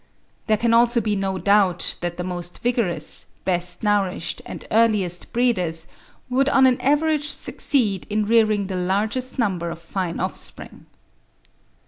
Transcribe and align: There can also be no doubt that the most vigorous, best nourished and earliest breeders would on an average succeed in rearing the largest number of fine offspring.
There 0.47 0.57
can 0.57 0.73
also 0.73 0.99
be 0.99 1.15
no 1.15 1.37
doubt 1.37 1.97
that 2.01 2.17
the 2.17 2.23
most 2.23 2.63
vigorous, 2.63 3.27
best 3.45 3.83
nourished 3.83 4.41
and 4.47 4.65
earliest 4.71 5.31
breeders 5.31 5.85
would 6.27 6.49
on 6.49 6.65
an 6.65 6.81
average 6.81 7.27
succeed 7.29 8.07
in 8.09 8.25
rearing 8.25 8.65
the 8.65 8.75
largest 8.77 9.37
number 9.37 9.69
of 9.69 9.77
fine 9.79 10.19
offspring. 10.19 10.87